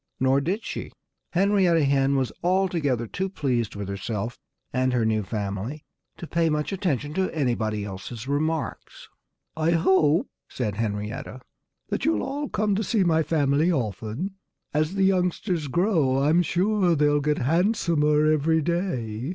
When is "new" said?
5.05-5.21